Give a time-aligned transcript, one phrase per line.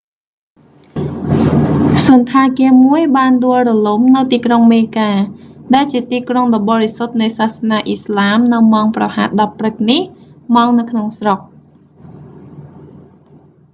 [2.05, 10.01] សណ្ឋាគារមួយបានដួលរលំនៅទីក្រុងមេកា mecca ដែលជាទីក្រុងដ៏បរិសុទ្ធនៃសាសនាអ៊ីស្លាមនៅម៉ោងប្រហែល 10 ព្រឹកនេះ
[10.55, 11.39] ម៉ោងនៅក្នុងស្រុក